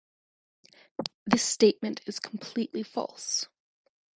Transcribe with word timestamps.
This 1.27 1.43
statement 1.43 2.01
is 2.07 2.19
completely 2.19 2.81
false. 2.81 3.47